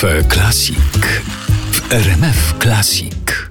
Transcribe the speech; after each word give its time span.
Cafe 0.00 0.24
Classic 0.28 0.76
w 1.72 1.92
RMF 1.92 2.54
Classic. 2.62 3.48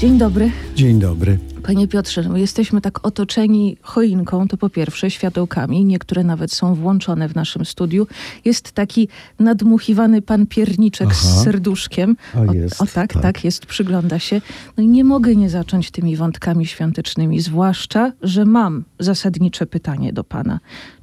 Dzień 0.00 0.18
dobry. 0.18 0.50
Dzień 0.74 0.98
dobry. 0.98 1.53
Panie 1.64 1.88
Piotrze, 1.88 2.22
no 2.22 2.36
jesteśmy 2.36 2.80
tak 2.80 3.06
otoczeni 3.06 3.76
choinką, 3.82 4.48
to 4.48 4.56
po 4.56 4.70
pierwsze 4.70 5.10
światełkami, 5.10 5.84
niektóre 5.84 6.24
nawet 6.24 6.52
są 6.52 6.74
włączone 6.74 7.28
w 7.28 7.34
naszym 7.34 7.64
studiu. 7.64 8.06
Jest 8.44 8.72
taki 8.72 9.08
nadmuchiwany 9.40 10.22
pan 10.22 10.46
pierniczek 10.46 11.08
Aha. 11.10 11.14
z 11.14 11.44
serduszkiem. 11.44 12.16
O, 12.48 12.52
jest, 12.54 12.82
o 12.82 12.86
tak, 12.86 13.12
tak. 13.12 13.22
tak, 13.22 13.44
jest, 13.44 13.66
przygląda 13.66 14.18
się. 14.18 14.40
No 14.76 14.84
i 14.84 14.88
nie 14.88 15.04
mogę 15.04 15.36
nie 15.36 15.50
zacząć 15.50 15.90
tymi 15.90 16.16
wątkami 16.16 16.66
świątecznymi, 16.66 17.40
zwłaszcza, 17.40 18.12
że 18.22 18.44
mam 18.44 18.84
zasadnicze 18.98 19.66
pytanie 19.66 20.12
do 20.12 20.24
pana. 20.24 20.60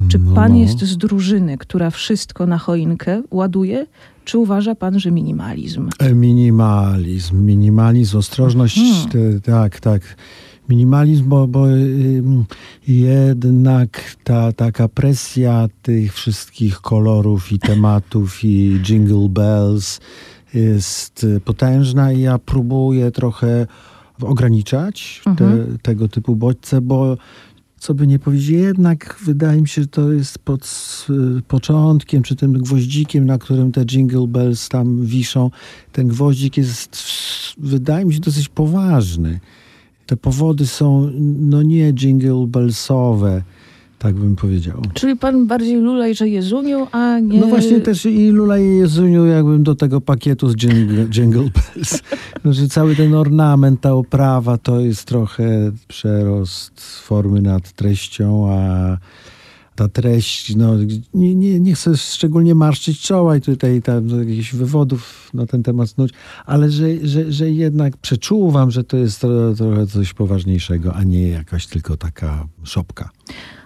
Czy 0.10 0.20
No, 0.20 0.36
pan 0.36 0.52
no. 0.52 0.58
jest 0.60 0.80
z 0.80 0.98
drużyny, 0.98 1.58
która 1.58 1.90
wszystko 1.90 2.46
na 2.46 2.58
choinkę 2.58 3.22
ładuje, 3.32 3.86
czy 4.26 4.38
uważa 4.38 4.76
pan, 4.76 5.00
że 5.00 5.12
minimalizm? 5.12 5.90
E, 6.00 6.14
Minimalizm, 6.14 7.46
minimalizm, 7.46 8.18
ostrożność, 8.18 8.80
te, 9.12 9.42
tak, 9.42 9.80
tak. 9.80 10.02
Minimalizm, 10.72 11.30
bo, 11.30 11.48
bo 11.48 11.66
jednak 12.88 14.16
ta 14.24 14.52
taka 14.52 14.88
presja 14.88 15.68
tych 15.82 16.14
wszystkich 16.14 16.76
kolorów 16.82 17.52
i 17.52 17.60
tematów 17.60 18.44
i 18.44 18.80
jingle 18.84 19.30
bells 19.30 20.00
jest 20.54 21.26
potężna 21.46 22.12
i 22.12 22.22
ja 22.22 22.38
próbuję 22.38 23.12
trochę 23.12 23.68
ograniczać 24.22 25.22
te, 25.24 25.30
Mhm. 25.30 25.78
tego 25.82 26.08
typu 26.08 26.36
bodźce, 26.36 26.82
bo 26.82 27.18
co 27.80 27.94
by 27.94 28.08
nie 28.08 28.20
powiedzieć, 28.20 28.50
jednak 28.50 29.18
wydaje 29.26 29.62
mi 29.62 29.68
się, 29.68 29.82
że 29.82 29.88
to 29.88 30.12
jest 30.12 30.40
pod 30.40 30.64
y, 31.10 31.42
początkiem, 31.42 32.24
czy 32.24 32.36
tym 32.36 32.54
gwoździkiem, 32.54 33.26
na 33.26 33.38
którym 33.38 33.72
te 33.72 33.86
jingle 33.86 34.28
bells 34.28 34.70
tam 34.70 35.06
wiszą. 35.06 35.52
Ten 35.92 36.08
gwoździk 36.08 36.58
jest, 36.58 36.98
wydaje 37.58 38.06
mi 38.06 38.14
się, 38.14 38.20
dosyć 38.20 38.50
poważny. 38.50 39.40
Te 40.12 40.18
powody 40.18 40.68
są, 40.68 41.12
no 41.40 41.64
nie 41.64 41.94
jingle 41.94 42.48
bellsowe, 42.48 43.44
tak 44.00 44.16
bym 44.16 44.36
powiedział. 44.36 44.82
Czyli 44.94 45.18
pan 45.18 45.48
bardziej 45.48 45.76
lulaj, 45.76 46.16
że 46.16 46.30
Jezuniu, 46.30 46.88
a 46.92 47.20
nie... 47.20 47.40
No 47.40 47.48
właśnie 47.48 47.82
też 47.82 48.06
i 48.06 48.30
Lula 48.30 48.60
i 48.60 48.76
Jezuniu 48.76 49.26
jakbym 49.26 49.64
do 49.64 49.76
tego 49.76 50.02
pakietu 50.02 50.50
z 50.50 50.56
jingle, 50.56 51.06
jingle 51.16 51.42
bells. 51.42 52.02
Że 52.46 52.68
cały 52.68 52.96
ten 52.96 53.16
ornament, 53.16 53.82
ta 53.82 53.94
oprawa 53.94 54.58
to 54.58 54.80
jest 54.80 55.06
trochę 55.06 55.72
przerost 55.88 56.82
formy 56.82 57.42
nad 57.42 57.72
treścią, 57.72 58.52
a 58.52 58.98
ta 59.76 59.88
treść, 59.88 60.56
no 60.56 60.76
nie, 61.14 61.36
nie, 61.36 61.60
nie 61.60 61.76
chcę 61.76 61.98
szczególnie 61.98 62.56
marszczyć 62.56 63.02
czoła 63.02 63.36
i 63.36 63.42
tutaj 63.42 63.82
tam 63.82 64.08
do 64.08 64.20
jakichś 64.20 64.54
wywodów 64.54 65.30
na 65.34 65.46
ten 65.46 65.64
temat 65.64 65.90
snuć, 65.90 66.12
ale 66.46 66.72
że, 66.72 67.08
że, 67.08 67.32
że 67.32 67.52
jednak 67.52 67.98
przeczuwam, 67.98 68.72
że 68.72 68.84
to 68.84 68.98
jest 68.98 69.20
tro, 69.20 69.54
trochę 69.54 69.88
coś 69.88 70.14
poważniejszego, 70.14 70.94
a 70.94 71.04
nie 71.04 71.28
jakaś 71.28 71.68
tylko 71.68 71.98
taka 71.98 72.48
szopka. 72.64 73.10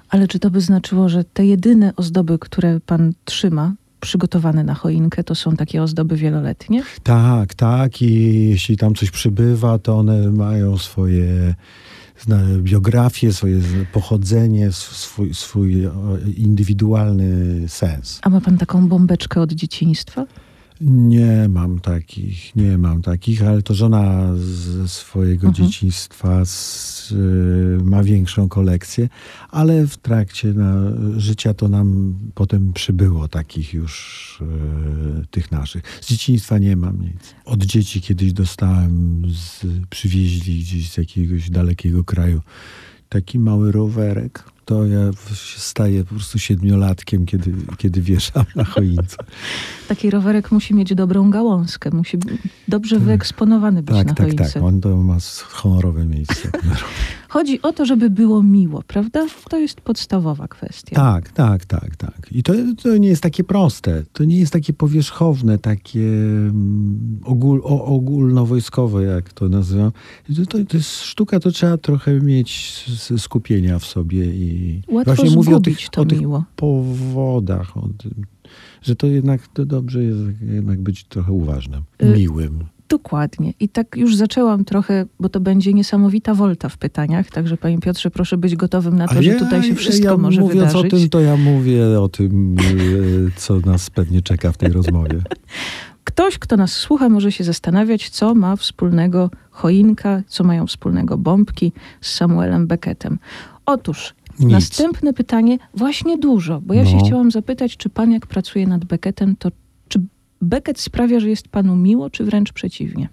Ale 0.10 0.28
czy 0.28 0.40
to 0.40 0.50
by 0.50 0.62
znaczyło, 0.62 1.10
że 1.10 1.24
te 1.24 1.46
jedyne 1.46 1.94
ozdoby, 1.96 2.40
które 2.40 2.80
pan 2.80 3.14
trzyma, 3.26 3.74
przygotowane 4.00 4.64
na 4.64 4.74
choinkę, 4.74 5.24
to 5.24 5.36
są 5.36 5.56
takie 5.56 5.84
ozdoby 5.84 6.16
wieloletnie? 6.16 6.84
Tak, 7.04 7.54
tak. 7.54 8.02
I 8.02 8.50
jeśli 8.50 8.78
tam 8.78 8.96
coś 8.96 9.12
przybywa, 9.12 9.80
to 9.80 9.98
one 9.98 10.32
mają 10.32 10.78
swoje 10.78 11.56
biografie, 12.60 13.34
swoje 13.34 13.62
pochodzenie, 13.94 14.72
swój, 14.72 15.34
swój 15.34 15.88
o, 15.88 15.92
indywidualny 16.38 17.64
sens. 17.70 18.20
A 18.22 18.30
ma 18.30 18.42
pan 18.42 18.58
taką 18.58 18.88
bombeczkę 18.88 19.42
od 19.42 19.52
dzieciństwa? 19.54 20.26
Nie 20.82 21.48
mam 21.50 21.80
takich, 21.80 22.56
nie 22.56 22.78
mam 22.78 23.02
takich, 23.02 23.44
ale 23.44 23.62
to 23.62 23.74
żona 23.74 24.36
ze 24.36 24.88
swojego 24.88 25.48
Mhm. 25.48 25.68
dzieciństwa 25.68 26.46
z, 26.46 27.12
y, 27.12 27.84
ma 27.84 28.04
większą 28.04 28.50
kolekcję, 28.50 29.10
ale 29.50 29.88
w 29.88 29.98
trakcie 29.98 30.54
na, 30.54 30.76
życia 31.18 31.54
to 31.54 31.68
nam 31.70 32.16
potem 32.34 32.74
przybyło 32.74 33.28
takich 33.28 33.74
już 33.74 34.40
y, 35.24 35.28
tych 35.28 35.52
naszych. 35.52 35.84
Z 36.02 36.08
dzieciństwa 36.08 36.58
nie 36.58 36.76
mam 36.76 37.02
nic. 37.02 37.36
Od 37.46 37.64
dzieci 37.66 38.02
kiedyś 38.02 38.34
dostałem, 38.34 39.22
z, 39.34 39.66
przywieźli 39.90 40.60
gdzieś 40.60 40.92
z 40.92 40.98
jakiegoś 40.98 41.50
dalekiego 41.50 42.04
kraju 42.04 42.42
taki 43.10 43.40
mały 43.40 43.72
rowerek. 43.72 44.44
To 44.66 44.86
ja 44.86 45.12
się 45.34 45.60
staję 45.60 46.04
po 46.04 46.16
prostu 46.16 46.40
siedmiolatkiem, 46.40 47.26
kiedy, 47.26 47.54
kiedy 47.78 48.02
wieszam 48.02 48.46
na 48.56 48.64
choince. 48.64 49.18
Taki 49.88 50.10
rowerek 50.10 50.52
musi 50.52 50.76
mieć 50.76 50.96
dobrą 50.96 51.30
gałązkę, 51.30 51.90
musi 51.94 52.18
dobrze 52.68 53.00
wyeksponowany 53.00 53.84
być 53.84 53.96
Tak, 53.96 54.08
na 54.08 54.14
tak, 54.14 54.26
choince. 54.28 54.54
tak. 54.54 54.64
On 54.64 54.82
to 54.82 54.98
ma 54.98 55.18
honorowe 55.50 56.06
miejsce. 56.06 56.50
Chodzi 57.36 57.62
o 57.62 57.74
to, 57.74 57.86
żeby 57.86 58.10
było 58.10 58.44
miło, 58.44 58.84
prawda? 58.88 59.26
To 59.50 59.60
jest 59.60 59.82
podstawowa 59.82 60.48
kwestia. 60.48 60.96
tak, 60.96 61.32
tak, 61.32 61.66
tak, 61.66 61.96
tak. 61.96 62.28
I 62.32 62.44
to, 62.44 62.54
to 62.84 62.98
nie 62.98 63.08
jest 63.08 63.24
takie 63.24 63.44
proste. 63.44 64.04
To 64.14 64.24
nie 64.24 64.40
jest 64.40 64.54
takie 64.54 64.74
powierzchowne, 64.74 65.58
takie 65.58 66.00
mm, 66.00 67.20
ogól, 67.24 67.62
o, 67.64 67.86
ogólnowojskowe, 67.86 69.04
jak 69.04 69.34
to 69.34 69.50
nazywam. 69.50 69.92
To, 70.36 70.46
to, 70.46 70.66
to 70.66 70.78
jest 70.78 71.02
sztuka, 71.02 71.40
to 71.40 71.52
trzeba 71.52 71.78
trochę 71.78 72.20
mieć 72.20 72.86
skupienia 73.18 73.80
w 73.80 73.86
sobie 73.86 74.26
i 74.26 74.55
Łatwo 74.88 75.16
właśnie 75.16 75.36
mówię 75.36 75.56
o 75.56 75.60
tych, 75.60 75.90
to 75.90 76.02
o 76.02 76.06
tych 76.06 76.20
miło. 76.20 76.44
powodach, 76.56 77.78
o 77.78 77.90
tym, 77.98 78.12
że 78.82 78.96
to 78.96 79.08
jednak 79.08 79.48
to 79.48 79.66
dobrze 79.66 80.04
jest 80.04 80.20
jednak 80.42 80.82
być 80.82 81.04
trochę 81.04 81.32
uważnym, 81.32 81.82
Y, 82.04 82.06
miłym. 82.18 82.60
Dokładnie. 82.90 83.54
I 83.60 83.70
tak 83.70 83.96
już 83.98 84.16
zaczęłam 84.16 84.66
trochę, 84.66 85.06
bo 85.20 85.30
to 85.30 85.40
będzie 85.40 85.74
niesamowita 85.74 86.34
wolta 86.34 86.70
w 86.70 86.78
pytaniach, 86.78 87.30
także 87.32 87.58
panie 87.58 87.80
Piotrze, 87.80 88.12
proszę 88.12 88.38
być 88.38 88.56
gotowym 88.56 88.98
na 88.98 89.08
to, 89.08 89.16
A 89.16 89.22
że 89.22 89.30
ja- 89.32 89.40
tutaj 89.40 89.64
się 89.64 89.76
wszystko 89.76 90.08
ja 90.08 90.18
może 90.18 90.42
mówiąc 90.42 90.60
wydarzyć. 90.74 90.94
o 90.94 90.98
tym, 90.98 91.10
to 91.10 91.20
ja 91.20 91.38
mówię 91.38 92.00
o 92.00 92.10
tym, 92.10 92.56
e, 92.60 92.62
co 93.36 93.60
nas 93.60 93.90
pewnie 93.90 94.22
czeka 94.22 94.52
w 94.52 94.58
tej 94.58 94.70
rozmowie. 94.70 95.20
Ktoś, 96.04 96.38
kto 96.40 96.58
nas 96.58 96.72
słucha, 96.74 97.10
może 97.10 97.32
się 97.32 97.44
zastanawiać, 97.44 98.10
co 98.10 98.36
ma 98.36 98.56
wspólnego 98.56 99.30
choinka, 99.52 100.22
co 100.28 100.44
mają 100.44 100.68
wspólnego 100.68 101.18
bombki 101.18 101.72
z 102.02 102.14
Samuelem 102.14 102.68
Beckettem. 102.68 103.20
Otóż 103.66 104.14
Nic. 104.40 104.52
następne 104.52 105.14
pytanie, 105.14 105.58
właśnie 105.74 106.18
dużo, 106.18 106.62
bo 106.62 106.74
ja 106.74 106.86
się 106.86 106.96
No. 106.96 107.06
chciałam 107.06 107.32
zapytać, 107.32 107.78
czy 107.78 107.90
pan 107.90 108.12
jak 108.12 108.28
pracuje 108.28 108.68
nad 108.68 108.86
Beckettem, 108.86 109.36
to 109.36 109.50
czy 109.88 110.00
Beckett 110.42 110.80
sprawia, 110.80 111.20
że 111.20 111.30
jest 111.30 111.48
panu 111.48 111.76
miło, 111.76 112.10
czy 112.10 112.24
wręcz 112.24 112.54
przeciwnie? 112.54 113.10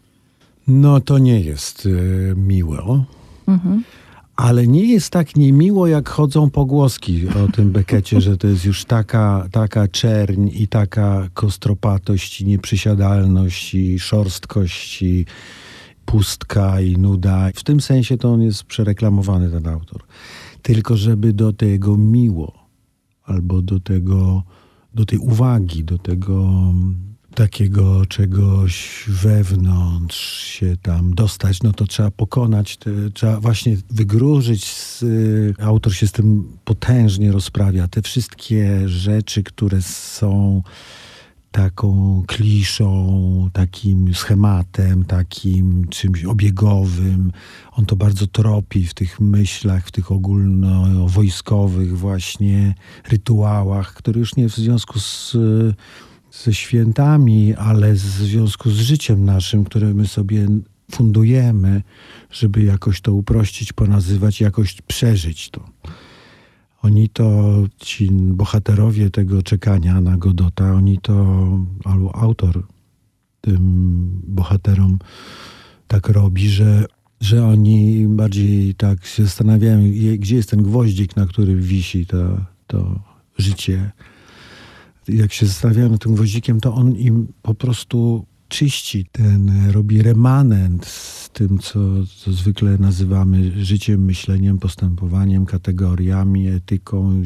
No 0.69 1.01
to 1.01 1.19
nie 1.19 1.41
jest 1.41 1.87
e, 2.33 2.35
miło, 2.37 3.05
Mhm. 3.47 3.85
ale 4.37 4.67
nie 4.67 4.85
jest 4.93 5.11
tak 5.11 5.37
niemiło, 5.37 5.87
jak 5.87 6.09
chodzą 6.09 6.51
pogłoski 6.51 7.29
o 7.29 7.53
tym 7.53 7.71
Bekecie, 7.73 8.21
że 8.21 8.37
to 8.37 8.47
jest 8.47 8.65
już 8.65 8.85
taka, 8.85 9.49
taka 9.53 9.89
czerń 9.89 10.49
i 10.55 10.69
taka 10.69 11.29
kostropatość 11.35 12.41
i 12.41 12.47
nieprzysiadalność 12.47 13.75
i 13.75 13.99
szorstkość 13.99 15.03
i 15.03 15.25
pustka 16.05 16.81
i 16.81 16.97
nuda. 16.97 17.51
W 17.55 17.63
tym 17.65 17.81
sensie 17.81 18.19
to 18.19 18.33
on 18.33 18.43
jest 18.43 18.65
przereklamowany, 18.65 19.51
ten 19.51 19.67
autor. 19.69 20.03
Tylko 20.63 20.97
żeby 20.97 21.33
do 21.33 21.53
tego 21.53 21.97
miło, 21.97 22.53
albo 23.25 23.63
do 23.63 23.81
tego, 23.81 24.43
do 24.95 25.05
tej 25.05 25.19
uwagi, 25.19 25.85
do 25.85 25.99
tego 25.99 26.45
mm, 26.45 27.13
takiego 27.35 28.07
czegoś 28.07 29.05
wewnątrz 29.09 30.45
się 30.45 30.77
tam 30.83 31.15
dostać, 31.15 31.63
no 31.63 31.73
to 31.73 31.87
trzeba 31.87 32.11
pokonać, 32.11 32.77
te, 32.77 32.91
trzeba 33.15 33.41
właśnie 33.41 33.77
wygróżyć. 33.91 34.65
Z, 34.65 35.03
y, 35.03 35.55
autor 35.59 35.95
się 35.95 36.07
z 36.07 36.13
tym 36.13 36.57
potężnie 36.65 37.33
rozprawia. 37.33 37.89
Te 37.89 38.03
wszystkie 38.03 38.89
rzeczy, 38.89 39.43
które 39.43 39.83
są 39.83 40.63
taką 41.53 42.23
kliszą, 42.27 43.51
takim 43.53 44.15
schematem, 44.15 45.05
takim 45.05 45.89
czymś 45.89 46.25
obiegowym. 46.25 47.33
On 47.73 47.87
to 47.87 47.97
bardzo 47.97 48.27
tropi 48.27 48.87
w 48.87 48.95
tych 48.95 49.21
myślach, 49.21 49.87
w 49.87 49.91
tych 49.91 50.13
ogólnowojskowych 50.13 51.99
właśnie 51.99 52.75
rytuałach, 53.09 53.95
które 53.95 54.21
już 54.21 54.37
nie 54.37 54.49
w 54.49 54.57
związku 54.57 55.01
z, 55.01 55.37
ze 56.33 56.55
świętami, 56.55 57.55
ale 57.55 57.93
w 57.93 57.99
związku 57.99 58.71
z 58.71 58.77
życiem 58.77 59.25
naszym, 59.25 59.65
które 59.65 59.95
my 59.95 60.07
sobie 60.07 60.47
fundujemy, 60.91 61.83
żeby 62.31 62.63
jakoś 62.63 63.01
to 63.01 63.15
uprościć, 63.15 63.73
ponazywać, 63.73 64.41
jakoś 64.41 64.83
przeżyć 64.83 65.51
to. 65.51 65.65
Oni 66.83 67.09
to, 67.09 67.55
ci 67.77 68.11
bohaterowie 68.13 69.11
tego 69.11 69.43
czekania 69.43 70.01
na 70.01 70.17
Godota, 70.17 70.73
oni 70.75 70.99
to, 70.99 71.49
albo 71.85 72.17
autor 72.17 72.63
tym 73.41 74.21
bohaterom 74.27 74.99
tak 75.89 76.09
robi, 76.09 76.49
że, 76.49 76.87
że 77.21 77.47
oni 77.47 78.07
bardziej 78.09 78.75
tak 78.75 79.07
się 79.07 79.25
zastanawiają, 79.25 79.93
gdzie 80.19 80.37
jest 80.37 80.51
ten 80.51 80.63
gwoździk, 80.63 81.17
na 81.17 81.27
którym 81.27 81.63
wisi 81.63 82.07
to, 82.07 82.41
to 82.67 83.01
życie. 83.39 83.91
Jak 85.09 85.33
się 85.33 85.47
zastanawiają 85.47 85.89
nad 85.89 86.03
tym 86.03 86.15
gwoździkiem, 86.15 86.61
to 86.61 86.75
on 86.75 86.97
im 86.97 87.29
po 87.43 87.55
prostu 87.55 88.27
czyści 88.53 89.07
ten, 89.13 89.71
robi 89.71 90.03
remanent 90.03 90.87
z 90.87 91.31
tym, 91.31 91.59
co, 91.59 91.81
co 92.17 92.33
zwykle 92.33 92.79
nazywamy 92.79 93.65
życiem, 93.65 94.05
myśleniem, 94.05 94.59
postępowaniem, 94.59 95.47
kategoriami, 95.47 96.49
etyką, 96.49 97.23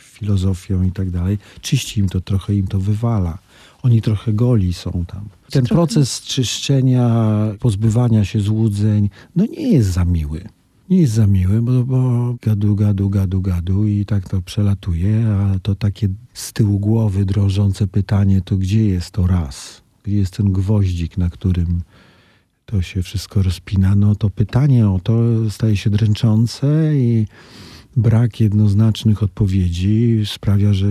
filozofią 0.00 0.82
i 0.82 0.92
tak 0.92 1.10
dalej. 1.10 1.38
Czyści 1.60 2.00
im 2.00 2.08
to, 2.08 2.20
trochę 2.20 2.54
im 2.54 2.66
to 2.66 2.80
wywala. 2.80 3.38
Oni 3.82 4.02
trochę 4.02 4.32
goli 4.32 4.72
są 4.72 5.04
tam. 5.06 5.28
Ten 5.50 5.64
proces 5.64 6.20
czyszczenia, 6.20 7.06
pozbywania 7.60 8.24
się 8.24 8.40
złudzeń, 8.40 9.10
no 9.36 9.46
nie 9.46 9.72
jest 9.72 9.92
za 9.92 10.04
miły. 10.04 10.44
Nie 10.90 11.00
jest 11.00 11.12
za 11.12 11.26
miły, 11.26 11.62
bo, 11.62 11.84
bo 11.84 12.34
gadu, 12.42 12.76
gadu, 12.76 13.10
gadu, 13.10 13.40
gadu 13.40 13.86
i 13.86 14.04
tak 14.06 14.28
to 14.28 14.42
przelatuje, 14.42 15.26
a 15.28 15.58
to 15.58 15.74
takie 15.74 16.08
z 16.34 16.52
tyłu 16.52 16.78
głowy 16.78 17.24
drążące 17.24 17.86
pytanie, 17.86 18.40
to 18.40 18.56
gdzie 18.56 18.84
jest 18.84 19.10
to 19.10 19.26
raz? 19.26 19.83
Gdzie 20.04 20.16
jest 20.16 20.36
ten 20.36 20.52
gwoździk, 20.52 21.18
na 21.18 21.30
którym 21.30 21.82
to 22.66 22.82
się 22.82 23.02
wszystko 23.02 23.42
rozpina? 23.42 23.94
No 23.94 24.14
to 24.14 24.30
pytanie 24.30 24.88
o 24.88 25.00
to 25.02 25.20
staje 25.50 25.76
się 25.76 25.90
dręczące 25.90 26.96
i 26.96 27.26
brak 27.96 28.40
jednoznacznych 28.40 29.22
odpowiedzi 29.22 30.22
sprawia, 30.24 30.72
że 30.72 30.86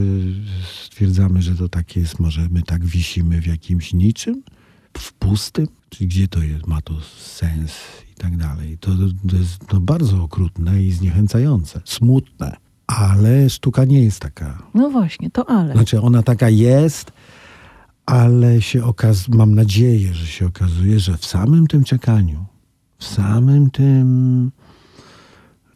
stwierdzamy, 0.84 1.42
że 1.42 1.56
to 1.56 1.70
tak 1.70 1.96
jest, 1.96 2.20
może 2.20 2.48
my 2.52 2.62
tak 2.62 2.86
wisimy 2.86 3.42
w 3.42 3.48
jakimś 3.48 3.94
niczym, 3.94 4.44
w 4.98 5.14
pustym, 5.14 5.68
czy 5.90 6.06
gdzie 6.06 6.28
to 6.28 6.44
jest, 6.44 6.68
ma 6.68 6.82
to 6.82 6.94
sens 7.20 7.72
i 8.12 8.16
tak 8.16 8.38
dalej. 8.38 8.78
To, 8.78 8.92
to 9.30 9.36
jest 9.36 9.64
bardzo 9.80 10.24
okrutne 10.24 10.84
i 10.84 10.92
zniechęcające, 10.92 11.82
smutne. 11.86 12.56
Ale 12.88 13.50
sztuka 13.50 13.86
nie 13.86 14.04
jest 14.04 14.20
taka. 14.20 14.64
No 14.74 14.90
właśnie, 14.90 15.30
to 15.30 15.50
ale. 15.50 15.74
Znaczy 15.74 16.02
ona 16.02 16.24
taka 16.24 16.50
jest, 16.50 17.12
ale 18.06 18.62
się 18.62 18.84
okazuje, 18.84 19.38
mam 19.38 19.56
nadzieję, 19.56 20.14
że 20.14 20.28
się 20.28 20.46
okazuje, 20.46 21.00
że 21.00 21.18
w 21.18 21.26
samym 21.26 21.68
tym 21.68 21.84
czekaniu, 21.84 22.46
w 22.98 23.06
samym 23.06 23.72
tym 23.72 24.52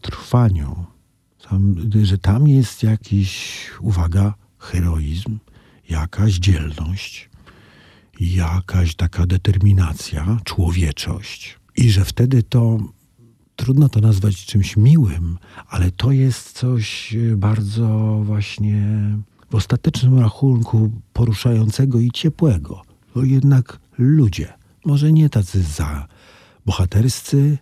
trwaniu, 0.02 0.86
tam, 1.50 1.76
że 2.04 2.18
tam 2.18 2.48
jest 2.48 2.84
jakiś, 2.84 3.62
uwaga, 3.82 4.34
heroizm, 4.60 5.40
jakaś 5.90 6.34
dzielność, 6.34 7.30
jakaś 8.20 8.96
taka 8.96 9.26
determinacja, 9.26 10.38
człowieczość. 10.44 11.60
I 11.78 11.90
że 11.90 12.06
wtedy 12.06 12.44
to 12.44 12.80
trudno 13.56 13.90
to 13.90 14.00
nazwać 14.00 14.46
czymś 14.46 14.78
miłym, 14.78 15.38
ale 15.68 15.92
to 15.92 16.12
jest 16.12 16.52
coś 16.52 17.16
bardzo 17.38 18.20
właśnie 18.24 18.84
w 19.50 19.56
ostatecznym 19.56 20.20
rachunku 20.20 20.92
poruszającego 21.14 22.00
i 22.00 22.12
ciepłego. 22.12 22.82
To 23.14 23.24
jednak 23.24 23.80
ludzie, 23.98 24.54
może 24.86 25.12
nie 25.12 25.30
tacy 25.30 25.64
za 25.64 26.08
bohaterscy, 26.66 27.58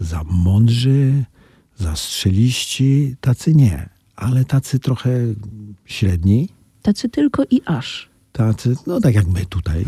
za 0.00 0.24
mądrzy, 0.24 1.24
zastrzeliści, 1.76 3.16
tacy 3.20 3.54
nie, 3.54 3.88
ale 4.16 4.44
tacy 4.44 4.78
trochę 4.78 5.10
średni. 5.84 6.48
Tacy 6.82 7.08
tylko 7.08 7.44
i 7.50 7.60
aż. 7.64 8.08
Tacy, 8.32 8.76
no 8.86 9.00
tak 9.00 9.14
jak 9.14 9.26
my 9.26 9.46
tutaj, 9.46 9.84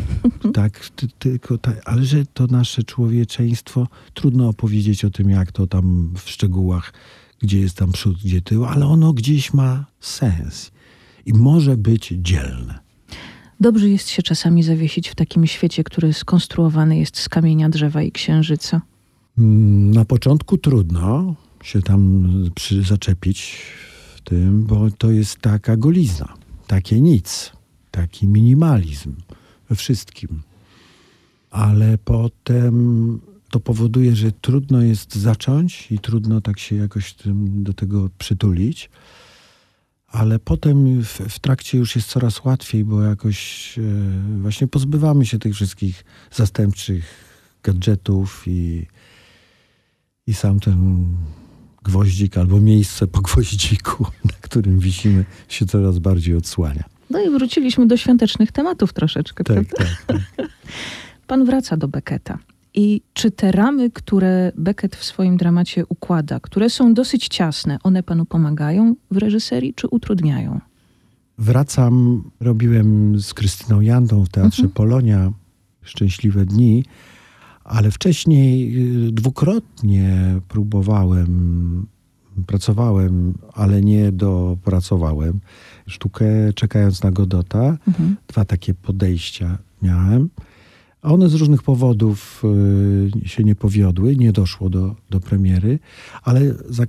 tak, 0.54 0.88
ty, 0.96 1.08
tylko, 1.18 1.58
ta, 1.58 1.72
ale 1.84 2.04
że 2.04 2.26
to 2.26 2.46
nasze 2.46 2.82
człowieczeństwo, 2.82 3.86
trudno 4.14 4.48
opowiedzieć 4.48 5.04
o 5.04 5.10
tym, 5.10 5.30
jak 5.30 5.52
to 5.52 5.66
tam 5.66 6.14
w 6.16 6.30
szczegółach, 6.30 6.92
gdzie 7.38 7.60
jest 7.60 7.76
tam 7.76 7.92
przód, 7.92 8.16
gdzie 8.24 8.40
tył, 8.40 8.64
ale 8.64 8.86
ono 8.86 9.12
gdzieś 9.12 9.54
ma 9.54 9.86
sens 10.00 10.70
i 11.26 11.32
może 11.32 11.76
być 11.76 12.14
dzielne. 12.18 12.78
Dobrze 13.60 13.88
jest 13.88 14.08
się 14.08 14.22
czasami 14.22 14.62
zawiesić 14.62 15.08
w 15.08 15.14
takim 15.14 15.46
świecie, 15.46 15.84
który 15.84 16.12
skonstruowany 16.12 16.98
jest 16.98 17.18
z 17.18 17.28
kamienia, 17.28 17.68
drzewa 17.68 18.02
i 18.02 18.12
księżyca. 18.12 18.80
Mm, 19.38 19.90
na 19.90 20.04
początku 20.04 20.58
trudno 20.58 21.34
się 21.62 21.82
tam 21.82 22.28
przy, 22.54 22.82
zaczepić 22.82 23.56
w 24.16 24.20
tym, 24.20 24.64
bo 24.64 24.90
to 24.98 25.10
jest 25.10 25.38
taka 25.38 25.76
golizna, 25.76 26.34
takie 26.66 27.00
nic, 27.00 27.52
taki 27.90 28.28
minimalizm 28.28 29.14
we 29.68 29.76
wszystkim. 29.76 30.42
Ale 31.50 31.98
potem 31.98 33.20
to 33.56 33.60
powoduje, 33.60 34.16
że 34.16 34.32
trudno 34.32 34.82
jest 34.82 35.14
zacząć 35.14 35.92
i 35.92 35.98
trudno 35.98 36.40
tak 36.40 36.58
się 36.58 36.76
jakoś 36.76 37.14
do 37.46 37.72
tego 37.72 38.08
przytulić 38.18 38.90
ale 40.08 40.38
potem 40.38 41.02
w, 41.02 41.08
w, 41.08 41.38
trakcie 41.38 41.78
już 41.78 41.96
jest 41.96 42.08
coraz 42.08 42.44
łatwiej, 42.44 42.84
bo 42.84 43.02
jakoś 43.02 43.74
e, 43.78 43.82
właśnie 44.40 44.66
pozbywamy 44.66 45.26
się 45.26 45.38
tych 45.38 45.54
wszystkich 45.54 46.04
zastępczych 46.32 47.04
gadżetów 47.62 48.42
i, 48.46 48.86
i 50.26 50.34
sam 50.34 50.60
ten 50.60 51.06
gwoździk 51.82 52.38
albo 52.38 52.60
miejsce 52.60 53.06
po 53.06 53.20
gwoździku, 53.20 54.06
na 54.32 54.36
którym 54.40 54.78
wisimy, 54.78 55.24
się 55.48 55.66
coraz 55.66 55.98
bardziej 55.98 56.36
odsłania. 56.36 56.84
No 57.10 57.20
i 57.20 57.30
wróciliśmy 57.30 57.86
do 57.86 57.96
świątecznych 57.96 58.52
tematów 58.52 58.92
troszeczkę, 58.92 59.44
tak, 59.44 59.66
prawda? 59.66 59.94
Tak, 60.06 60.22
tak. 60.36 60.46
Pan 61.26 61.44
wraca 61.44 61.76
do 61.76 61.88
Becketa. 61.88 62.38
I 62.76 63.02
czy 63.12 63.30
te 63.30 63.52
ramy, 63.52 63.90
które 63.90 64.52
Beckett 64.56 64.96
w 64.96 65.04
swoim 65.04 65.36
dramacie 65.36 65.86
układa, 65.86 66.40
które 66.40 66.70
są 66.70 66.94
dosyć 66.94 67.28
ciasne, 67.28 67.78
one 67.82 68.02
panu 68.02 68.24
pomagają 68.24 68.94
w 69.10 69.16
reżyserii, 69.16 69.74
czy 69.74 69.88
utrudniają? 69.88 70.60
Wracam, 71.38 72.24
robiłem 72.40 73.20
z 73.20 73.34
Krystyną 73.34 73.80
Jandą 73.80 74.24
w 74.24 74.28
Teatrze 74.28 74.62
mhm. 74.62 74.74
Polonia 74.74 75.32
Szczęśliwe 75.82 76.46
Dni, 76.46 76.84
ale 77.64 77.90
wcześniej 77.90 78.76
y, 79.08 79.12
dwukrotnie 79.12 80.40
próbowałem, 80.48 81.86
pracowałem, 82.46 83.34
ale 83.52 83.82
nie 83.82 84.12
dopracowałem 84.12 85.40
sztukę 85.86 86.26
Czekając 86.54 87.02
na 87.02 87.10
Godota. 87.10 87.78
Mhm. 87.88 88.16
Dwa 88.28 88.44
takie 88.44 88.74
podejścia 88.74 89.58
miałem. 89.82 90.28
A 91.06 91.12
one 91.12 91.28
z 91.28 91.34
różnych 91.34 91.62
powodów 91.62 92.42
y, 93.24 93.28
się 93.28 93.44
nie 93.44 93.54
powiodły, 93.54 94.16
nie 94.16 94.32
doszło 94.32 94.70
do, 94.70 94.94
do 95.10 95.20
premiery, 95.20 95.78
ale 96.22 96.54
za 96.68 96.84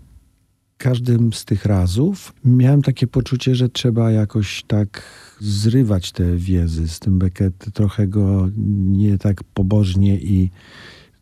każdym 0.77 1.33
z 1.33 1.45
tych 1.45 1.65
razów 1.65 2.33
miałem 2.45 2.81
takie 2.81 3.07
poczucie, 3.07 3.55
że 3.55 3.69
trzeba 3.69 4.11
jakoś 4.11 4.63
tak 4.67 5.03
zrywać 5.39 6.11
te 6.11 6.35
więzy 6.35 6.87
z 6.87 6.99
tym 6.99 7.19
Beckett, 7.19 7.73
trochę 7.73 8.07
go 8.07 8.49
nie 8.77 9.17
tak 9.17 9.43
pobożnie 9.43 10.19
i 10.19 10.49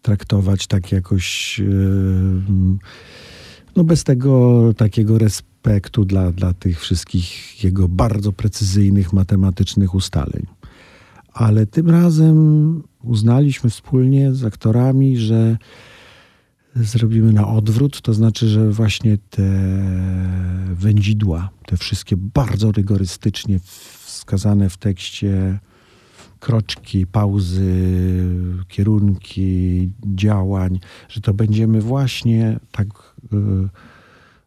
traktować 0.01 0.67
tak 0.67 0.91
jakoś 0.91 1.59
y, 1.59 1.63
no 3.75 3.83
bez 3.83 4.03
tego 4.03 4.61
takiego 4.77 5.17
respektu 5.17 6.05
dla, 6.05 6.31
dla 6.31 6.53
tych 6.53 6.81
wszystkich 6.81 7.63
jego 7.63 7.87
bardzo 7.87 8.31
precyzyjnych 8.31 9.13
matematycznych 9.13 9.95
ustaleń 9.95 10.45
ale 11.35 11.65
tym 11.65 11.89
razem 11.89 12.83
uznaliśmy 13.03 13.69
wspólnie 13.69 14.33
z 14.33 14.43
aktorami, 14.43 15.17
że 15.17 15.57
zrobimy 16.75 17.33
na 17.33 17.47
odwrót, 17.47 18.01
to 18.01 18.13
znaczy, 18.13 18.47
że 18.47 18.69
właśnie 18.71 19.17
te 19.17 19.43
wędzidła, 20.73 21.49
te 21.65 21.77
wszystkie 21.77 22.17
bardzo 22.17 22.71
rygorystycznie 22.71 23.59
wskazane 24.03 24.69
w 24.69 24.77
tekście 24.77 25.59
kroczki, 26.39 27.07
pauzy, 27.07 27.73
kierunki 28.67 29.89
działań, 30.15 30.79
że 31.09 31.21
to 31.21 31.33
będziemy 31.33 31.81
właśnie 31.81 32.59
tak 32.71 32.87
y, 33.33 33.37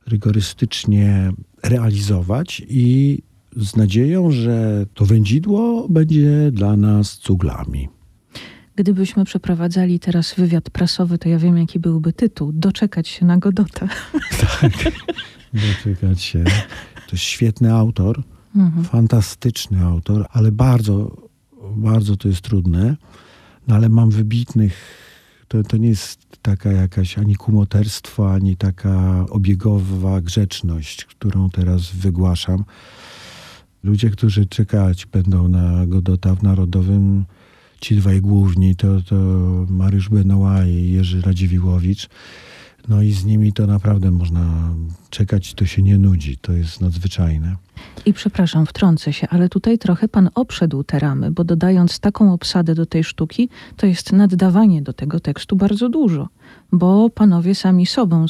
rygorystycznie 0.07 1.33
realizować 1.63 2.63
i 2.69 3.23
z 3.59 3.77
nadzieją, 3.77 4.31
że 4.31 4.87
to 4.95 5.07
wędzidło 5.07 5.89
będzie 5.89 6.51
dla 6.53 6.77
nas 6.77 7.17
cuglami. 7.17 7.89
Gdybyśmy 8.77 9.25
przeprowadzali 9.25 10.01
teraz 10.01 10.35
wywiad 10.35 10.71
prasowy, 10.71 11.19
to 11.19 11.29
ja 11.29 11.39
wiem, 11.39 11.59
jaki 11.59 11.79
byłby 11.79 12.13
tytuł. 12.13 12.53
Doczekać 12.53 13.09
się 13.09 13.27
na 13.27 13.39
Godota. 13.39 13.89
Tak, 14.61 14.73
doczekać 15.55 16.23
się. 16.23 16.45
To 17.07 17.13
jest 17.13 17.25
świetny 17.25 17.75
autor, 17.75 18.23
mhm. 18.57 18.85
fantastyczny 18.85 19.85
autor, 19.85 20.27
ale 20.31 20.53
bardzo, 20.53 21.17
bardzo 21.77 22.17
to 22.17 22.29
jest 22.29 22.41
trudne. 22.41 22.97
No 23.69 23.75
ale 23.75 23.89
mam 23.89 24.11
wybitnych, 24.11 24.75
to, 25.49 25.63
to 25.63 25.77
nie 25.77 25.89
jest 25.89 26.21
taka 26.43 26.73
jakaś 26.73 27.19
ani 27.19 27.37
kumoterstwo, 27.37 28.33
ani 28.33 28.57
taka 28.57 29.27
obiegowa 29.31 30.21
grzeczność, 30.21 31.05
którą 31.05 31.51
teraz 31.51 31.91
wygłaszam 31.91 32.65
Ludzie, 33.85 34.11
którzy 34.11 34.47
czekać 34.47 35.07
będą 35.07 35.49
na 35.49 35.87
Godota 35.87 36.35
w 36.35 36.43
Narodowym, 36.43 37.25
ci 37.81 37.97
dwaj 37.97 38.21
główni, 38.21 38.77
to, 38.77 39.01
to 39.01 39.17
Mariusz 39.69 40.09
Benoit 40.09 40.69
i 40.69 40.93
Jerzy 40.93 41.23
Radziwiłowicz, 41.23 42.09
No 42.89 43.03
i 43.03 43.13
z 43.13 43.25
nimi 43.25 43.53
to 43.53 43.67
naprawdę 43.67 44.11
można 44.11 44.75
czekać, 45.11 45.55
to 45.55 45.67
się 45.67 45.83
nie 45.83 45.99
nudzi. 45.99 46.37
To 46.37 46.53
jest 46.53 46.81
nadzwyczajne. 46.81 47.57
I 48.07 48.13
przepraszam, 48.13 48.67
wtrącę 48.67 49.13
się, 49.13 49.29
ale 49.29 49.49
tutaj 49.49 49.79
trochę 49.79 50.09
pan 50.09 50.31
obszedł 50.35 50.85
te 50.85 50.99
ramy, 50.99 51.31
bo 51.31 51.45
dodając 51.45 52.01
taką 52.01 52.33
obsadę 52.33 52.75
do 52.75 52.87
tej 52.87 53.05
sztuki, 53.05 53.49
to 53.77 53.87
jest 53.87 54.13
naddawanie 54.13 54.83
do 54.83 54.93
tego 54.93 55.21
tekstu 55.21 55.57
bardzo 55.57 55.89
dużo, 55.89 56.29
bo 56.73 57.11
panowie 57.11 57.55
sami 57.55 57.87
sobą. 57.87 58.27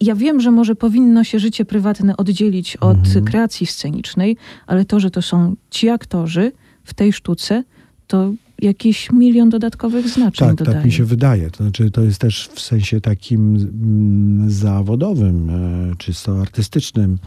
Ja 0.00 0.14
wiem, 0.14 0.40
że 0.40 0.50
może 0.50 0.74
powinno 0.74 1.24
się 1.24 1.38
życie 1.38 1.64
prywatne 1.64 2.16
oddzielić 2.16 2.76
od 2.76 2.96
Mhm. 3.06 3.24
kreacji 3.24 3.66
scenicznej, 3.66 4.36
ale 4.66 4.84
to, 4.84 5.00
że 5.00 5.10
to 5.10 5.22
są 5.22 5.56
ci 5.70 5.88
aktorzy 5.88 6.52
w 6.84 6.94
tej 6.94 7.12
sztuce, 7.12 7.64
to 8.06 8.32
jakiś 8.62 9.12
milion 9.12 9.48
dodatkowych 9.50 10.08
znaczeń 10.08 10.48
Tak, 10.48 10.56
dodaje. 10.56 10.76
tak 10.76 10.84
mi 10.84 10.92
się 10.92 11.04
wydaje. 11.04 11.50
To 11.50 11.64
znaczy, 11.64 11.90
to 11.90 12.02
jest 12.02 12.20
też 12.20 12.48
w 12.54 12.60
sensie 12.60 13.00
takim 13.00 13.56
mm, 13.56 14.50
zawodowym, 14.50 15.50
e, 15.50 15.96
czysto 15.98 16.40
artystycznym. 16.40 17.18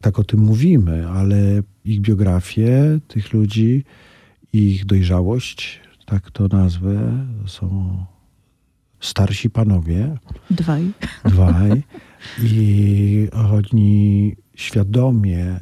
Tak 0.00 0.18
o 0.18 0.24
tym 0.24 0.40
mówimy, 0.40 1.08
ale 1.08 1.62
ich 1.84 2.00
biografie 2.00 2.98
tych 3.08 3.32
ludzi, 3.32 3.84
ich 4.52 4.86
dojrzałość, 4.86 5.80
tak 6.06 6.30
to 6.30 6.48
nazwę, 6.48 7.26
są 7.46 7.96
starsi 9.04 9.50
panowie, 9.50 10.18
Dwaj. 10.50 10.90
dwaj, 11.24 11.82
i 12.42 13.28
oni 13.32 14.36
świadomie 14.54 15.60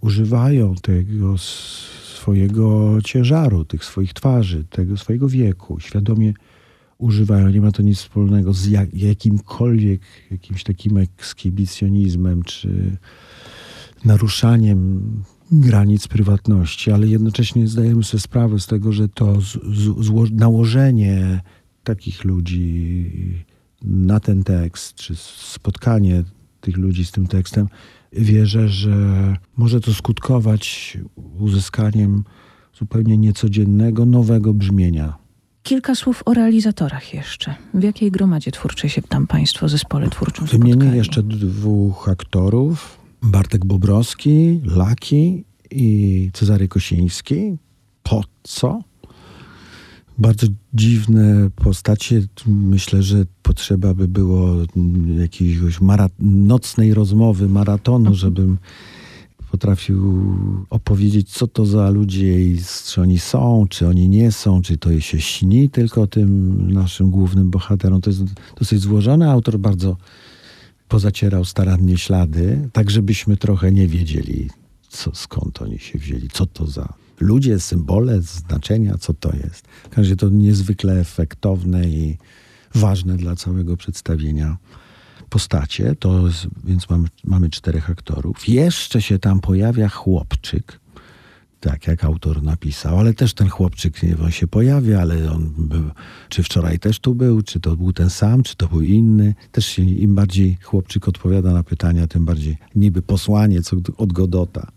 używają 0.00 0.74
tego 0.74 1.38
swojego 1.38 2.98
ciężaru, 3.04 3.64
tych 3.64 3.84
swoich 3.84 4.12
twarzy, 4.12 4.64
tego 4.64 4.96
swojego 4.96 5.28
wieku. 5.28 5.80
Świadomie 5.80 6.34
używają. 6.98 7.48
Nie 7.48 7.60
ma 7.60 7.72
to 7.72 7.82
nic 7.82 7.98
wspólnego 7.98 8.52
z 8.52 8.66
jak, 8.66 8.94
jakimkolwiek 8.94 10.00
jakimś 10.30 10.64
takim 10.64 10.96
ekskibicjonizmem 10.96 12.42
czy 12.42 12.96
naruszaniem 14.04 15.02
granic 15.52 16.08
prywatności, 16.08 16.90
ale 16.90 17.06
jednocześnie 17.06 17.68
zdajemy 17.68 18.04
sobie 18.04 18.20
sprawę 18.20 18.60
z 18.60 18.66
tego, 18.66 18.92
że 18.92 19.08
to 19.08 19.40
z, 19.40 19.58
z, 19.76 20.30
nałożenie 20.32 21.40
takich 21.84 22.24
ludzi 22.24 23.10
na 23.82 24.20
ten 24.20 24.44
tekst, 24.44 24.94
czy 24.94 25.16
spotkanie 25.16 26.24
tych 26.60 26.76
ludzi 26.76 27.04
z 27.04 27.12
tym 27.12 27.26
tekstem, 27.26 27.68
wierzę, 28.12 28.68
że 28.68 28.96
może 29.56 29.80
to 29.80 29.94
skutkować 29.94 30.98
uzyskaniem 31.38 32.24
zupełnie 32.78 33.18
niecodziennego, 33.18 34.06
nowego 34.06 34.54
brzmienia. 34.54 35.16
Kilka 35.62 35.94
słów 35.94 36.22
o 36.26 36.34
realizatorach 36.34 37.14
jeszcze. 37.14 37.54
W 37.74 37.82
jakiej 37.82 38.10
gromadzie 38.10 38.50
twórczej 38.52 38.90
się 38.90 39.02
tam 39.02 39.26
państwo, 39.26 39.68
zespole 39.68 40.10
twórczym 40.10 40.46
Wymienię 40.46 40.72
spotkali? 40.72 40.98
jeszcze 40.98 41.22
dwóch 41.22 42.08
aktorów. 42.08 42.98
Bartek 43.22 43.64
Bobrowski, 43.64 44.60
Laki 44.64 45.44
i 45.70 46.30
Cezary 46.32 46.68
Kosiński. 46.68 47.56
Po 48.02 48.24
co? 48.42 48.80
Bardzo 50.18 50.46
dziwne 50.74 51.50
postacie. 51.56 52.22
Myślę, 52.46 53.02
że 53.02 53.24
potrzeba 53.42 53.94
by 53.94 54.08
było 54.08 54.56
mara- 55.80 56.10
nocnej 56.20 56.94
rozmowy, 56.94 57.48
maratonu, 57.48 58.14
żebym 58.14 58.58
potrafił 59.50 60.36
opowiedzieć, 60.70 61.30
co 61.30 61.46
to 61.46 61.66
za 61.66 61.90
ludzie 61.90 62.40
i 62.48 62.58
czy 62.86 63.00
oni 63.00 63.18
są, 63.18 63.66
czy 63.70 63.88
oni 63.88 64.08
nie 64.08 64.32
są, 64.32 64.62
czy 64.62 64.76
to 64.76 65.00
się 65.00 65.20
śni 65.20 65.70
tylko 65.70 66.06
tym 66.06 66.70
naszym 66.72 67.10
głównym 67.10 67.50
bohaterom. 67.50 68.00
To 68.00 68.10
jest 68.10 68.22
dosyć 68.58 68.80
złożone. 68.80 69.30
Autor 69.30 69.58
bardzo 69.58 69.96
pozacierał 70.88 71.44
starannie 71.44 71.98
ślady, 71.98 72.68
tak 72.72 72.90
żebyśmy 72.90 73.36
trochę 73.36 73.72
nie 73.72 73.88
wiedzieli, 73.88 74.50
co, 74.88 75.10
skąd 75.14 75.62
oni 75.62 75.78
się 75.78 75.98
wzięli, 75.98 76.28
co 76.32 76.46
to 76.46 76.66
za 76.66 77.03
ludzie, 77.20 77.60
symbole, 77.60 78.22
znaczenia, 78.22 78.98
co 78.98 79.14
to 79.14 79.36
jest. 79.36 79.66
W 79.66 79.82
każdym 79.82 80.04
razie 80.04 80.16
to 80.16 80.28
niezwykle 80.28 81.00
efektowne 81.00 81.88
i 81.88 82.18
ważne 82.74 83.16
dla 83.16 83.36
całego 83.36 83.76
przedstawienia 83.76 84.56
postacie, 85.28 85.94
to 85.94 86.26
jest, 86.26 86.46
więc 86.64 86.90
mamy, 86.90 87.08
mamy 87.24 87.50
czterech 87.50 87.90
aktorów. 87.90 88.48
Jeszcze 88.48 89.02
się 89.02 89.18
tam 89.18 89.40
pojawia 89.40 89.88
chłopczyk, 89.88 90.80
tak 91.60 91.86
jak 91.86 92.04
autor 92.04 92.42
napisał, 92.42 92.98
ale 92.98 93.14
też 93.14 93.34
ten 93.34 93.48
chłopczyk, 93.48 94.02
nie 94.02 94.08
wiem, 94.08 94.22
on 94.24 94.30
się 94.30 94.46
pojawia, 94.46 95.00
ale 95.00 95.32
on 95.32 95.52
był, 95.58 95.90
czy 96.28 96.42
wczoraj 96.42 96.78
też 96.78 96.98
tu 96.98 97.14
był, 97.14 97.42
czy 97.42 97.60
to 97.60 97.76
był 97.76 97.92
ten 97.92 98.10
sam, 98.10 98.42
czy 98.42 98.56
to 98.56 98.68
był 98.68 98.80
inny. 98.80 99.34
Też 99.52 99.66
się, 99.66 99.82
im 99.82 100.14
bardziej 100.14 100.58
chłopczyk 100.62 101.08
odpowiada 101.08 101.52
na 101.52 101.62
pytania, 101.62 102.06
tym 102.06 102.24
bardziej 102.24 102.56
niby 102.74 103.02
posłaniec 103.02 103.72
od, 103.72 103.90
od 103.96 104.12
Godota. 104.12 104.72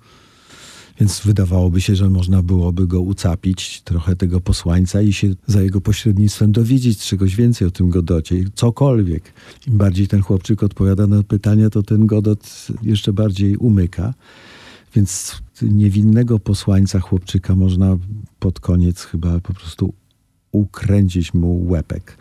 Więc 0.99 1.19
wydawałoby 1.19 1.81
się, 1.81 1.95
że 1.95 2.09
można 2.09 2.41
byłoby 2.41 2.87
go 2.87 3.01
ucapić, 3.01 3.81
trochę 3.81 4.15
tego 4.15 4.41
posłańca 4.41 5.01
i 5.01 5.13
się 5.13 5.27
za 5.47 5.61
jego 5.61 5.81
pośrednictwem 5.81 6.51
dowiedzieć 6.51 6.99
czegoś 6.99 7.35
więcej 7.35 7.67
o 7.67 7.71
tym 7.71 7.89
Godocie, 7.89 8.43
cokolwiek. 8.55 9.33
Im 9.67 9.77
bardziej 9.77 10.07
ten 10.07 10.21
chłopczyk 10.21 10.63
odpowiada 10.63 11.07
na 11.07 11.23
pytania, 11.23 11.69
to 11.69 11.83
ten 11.83 12.05
Godot 12.05 12.67
jeszcze 12.81 13.13
bardziej 13.13 13.57
umyka. 13.57 14.13
Więc 14.95 15.41
niewinnego 15.61 16.39
posłańca 16.39 16.99
chłopczyka 16.99 17.55
można 17.55 17.97
pod 18.39 18.59
koniec 18.59 19.03
chyba 19.03 19.39
po 19.39 19.53
prostu 19.53 19.93
ukręcić 20.51 21.33
mu 21.33 21.67
łepek 21.67 22.17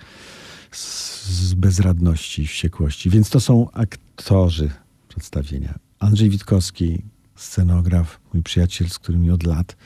z, 0.70 1.54
bezradności 1.54 2.42
i 2.42 2.46
wściekłości. 2.46 3.10
Więc 3.10 3.30
to 3.30 3.40
są 3.40 3.70
aktorzy 3.70 4.70
przedstawienia. 5.08 5.78
Andrzej 5.98 6.30
Witkowski, 6.30 7.02
scenograf, 7.36 8.20
mój 8.34 8.42
przyjaciel, 8.42 8.88
z 8.88 8.98
którym 8.98 9.30
od 9.32 9.42
lat 9.42 9.76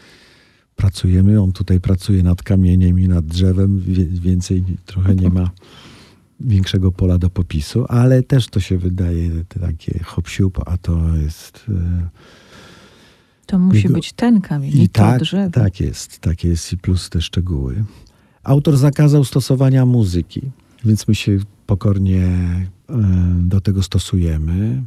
pracujemy. 0.76 1.40
On 1.42 1.52
tutaj 1.52 1.80
pracuje 1.80 2.22
nad 2.22 2.42
kamieniem 2.42 3.00
i 3.00 3.08
nad 3.08 3.26
drzewem. 3.26 3.80
Więcej 4.10 4.64
trochę 4.86 5.14
nie 5.14 5.30
ma 5.30 5.50
większego 6.40 6.92
pola 6.92 7.18
do 7.18 7.30
popisu, 7.30 7.84
ale 7.88 8.22
też 8.22 8.48
to 8.48 8.60
się 8.60 8.78
wydaje 8.78 9.30
takie 9.60 9.98
hop 10.04 10.28
a 10.66 10.76
to 10.76 11.16
jest... 11.16 11.66
e, 11.68 12.08
To 13.46 13.58
musi 13.58 13.82
Jego- 13.82 13.94
być 13.94 14.12
ten 14.12 14.40
kamień, 14.40 14.78
I 14.78 14.88
tak, 14.88 15.20
drzewo. 15.20 15.50
tak 15.50 15.80
jest, 15.80 16.18
tak 16.18 16.44
jest 16.44 16.72
i 16.72 16.78
plus 16.78 17.10
te 17.10 17.20
szczegóły. 17.22 17.84
Autor 18.42 18.76
zakazał 18.76 19.24
stosowania 19.24 19.86
muzyki, 19.86 20.42
więc 20.84 21.08
my 21.08 21.14
się 21.14 21.38
pokornie 21.66 22.22
e, 22.26 22.68
do 23.38 23.60
tego 23.60 23.82
stosujemy, 23.82 24.82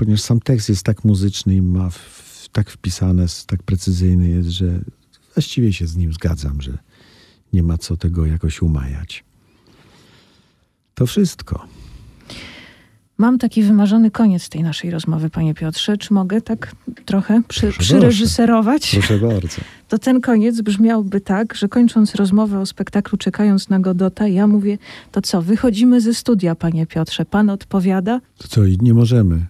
ponieważ 0.00 0.20
sam 0.20 0.40
tekst 0.40 0.68
jest 0.68 0.82
tak 0.82 1.04
muzyczny 1.04 1.54
i 1.54 1.62
ma 1.62 1.90
w, 1.90 2.48
tak 2.52 2.70
wpisane, 2.70 3.26
tak 3.46 3.62
precyzyjny 3.62 4.28
jest, 4.28 4.48
że 4.48 4.80
właściwie 5.34 5.72
się 5.72 5.86
z 5.86 5.96
nim 5.96 6.12
zgadzam, 6.12 6.62
że 6.62 6.78
nie 7.52 7.62
ma 7.62 7.78
co 7.78 7.96
tego 7.96 8.26
jakoś 8.26 8.62
umajać. 8.62 9.24
To 10.94 11.06
wszystko. 11.06 11.66
Mam 13.18 13.38
taki 13.38 13.62
wymarzony 13.62 14.10
koniec 14.10 14.48
tej 14.48 14.62
naszej 14.62 14.90
rozmowy, 14.90 15.30
panie 15.30 15.54
Piotrze. 15.54 15.96
Czy 15.96 16.14
mogę 16.14 16.40
tak 16.40 16.76
trochę 17.04 17.42
przy, 17.48 17.60
Proszę 17.60 17.78
przyreżyserować? 17.78 18.90
Proszę 18.92 19.18
bardzo. 19.18 19.60
To 19.88 19.98
ten 19.98 20.20
koniec 20.20 20.60
brzmiałby 20.60 21.20
tak, 21.20 21.54
że 21.54 21.68
kończąc 21.68 22.14
rozmowę 22.14 22.60
o 22.60 22.66
spektaklu, 22.66 23.18
czekając 23.18 23.68
na 23.68 23.80
Godota, 23.80 24.28
ja 24.28 24.46
mówię, 24.46 24.78
to 25.12 25.22
co, 25.22 25.42
wychodzimy 25.42 26.00
ze 26.00 26.14
studia, 26.14 26.54
panie 26.54 26.86
Piotrze. 26.86 27.24
Pan 27.24 27.50
odpowiada, 27.50 28.20
To 28.38 28.48
co, 28.48 28.60
nie 28.80 28.94
możemy. 28.94 29.46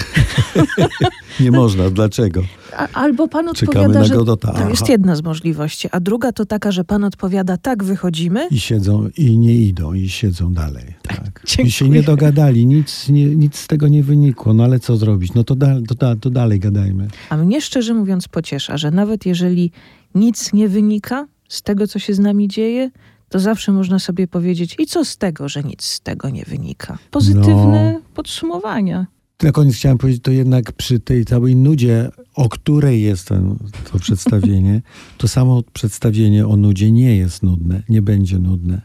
nie 1.40 1.50
można. 1.50 1.90
Dlaczego? 1.90 2.42
a, 2.76 2.88
albo 2.92 3.28
pan 3.28 3.54
Czekamy 3.54 3.80
odpowiada, 3.80 4.00
na 4.00 4.04
że 4.04 4.14
Godota. 4.14 4.52
to 4.52 4.68
jest 4.68 4.88
jedna 4.88 5.16
z 5.16 5.22
możliwości, 5.22 5.88
a 5.90 6.00
druga 6.00 6.32
to 6.32 6.46
taka, 6.46 6.72
że 6.72 6.84
pan 6.84 7.04
odpowiada, 7.04 7.56
tak, 7.56 7.84
wychodzimy. 7.84 8.48
I 8.50 8.60
siedzą, 8.60 9.08
i 9.16 9.38
nie 9.38 9.54
idą, 9.54 9.92
i 9.92 10.08
siedzą 10.08 10.52
dalej. 10.52 10.94
Tak. 11.02 11.42
I 11.44 11.50
się 11.50 11.64
Dziękuję. 11.64 12.00
nie 12.00 12.06
dogadali, 12.06 12.66
nic, 12.66 13.08
nie, 13.08 13.26
nic 13.26 13.56
z 13.56 13.66
tego 13.66 13.88
nie 13.88 14.02
wynikło. 14.02 14.54
No 14.54 14.64
ale 14.64 14.80
co 14.80 14.96
zrobić? 14.96 15.34
No 15.34 15.44
to, 15.44 15.54
da, 15.54 15.74
to, 15.88 15.94
da, 15.94 16.16
to 16.16 16.30
dalej 16.30 16.60
gadajmy. 16.60 17.08
A 17.30 17.36
mnie 17.36 17.60
szczerze 17.60 17.94
mówiąc 17.94 18.28
pociesza, 18.28 18.76
że 18.76 18.90
nawet 18.90 19.26
jeżeli 19.26 19.72
nic 20.14 20.52
nie 20.52 20.68
wynika 20.68 21.26
z 21.48 21.62
tego, 21.62 21.86
co 21.86 21.98
się 21.98 22.14
z 22.14 22.18
nami 22.18 22.48
dzieje, 22.48 22.90
to 23.28 23.40
zawsze 23.40 23.72
można 23.72 23.98
sobie 23.98 24.28
powiedzieć, 24.28 24.76
i 24.78 24.86
co 24.86 25.04
z 25.04 25.16
tego, 25.16 25.48
że 25.48 25.62
nic 25.62 25.84
z 25.84 26.00
tego 26.00 26.30
nie 26.30 26.44
wynika. 26.44 26.98
Pozytywne 27.10 28.00
podsumowania. 28.14 29.06
Na 29.42 29.52
koniec 29.52 29.76
chciałem 29.76 29.98
powiedzieć, 29.98 30.22
to 30.22 30.30
jednak 30.30 30.72
przy 30.72 31.00
tej 31.00 31.24
całej 31.24 31.56
nudzie, 31.56 32.10
o 32.34 32.48
której 32.48 33.02
jest 33.02 33.28
ten, 33.28 33.56
to 33.92 33.98
przedstawienie, 33.98 34.82
to 35.18 35.28
samo 35.28 35.62
przedstawienie 35.72 36.46
o 36.46 36.56
nudzie 36.56 36.92
nie 36.92 37.16
jest 37.16 37.42
nudne, 37.42 37.82
nie 37.88 38.02
będzie 38.02 38.38
nudne. 38.38 38.80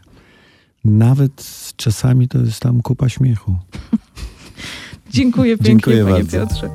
Nawet 0.84 1.46
czasami 1.76 2.28
to 2.28 2.38
jest 2.38 2.60
tam 2.60 2.82
kupa 2.82 3.08
śmiechu. 3.08 3.56
Dziękuję 5.10 5.52
pięknie, 5.56 5.70
Dziękuję 5.70 6.04
panie 6.04 6.14
bardzo. 6.14 6.38
Piotrze. 6.38 6.70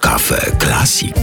Kafe 0.00 0.56
Klasik. 0.58 1.16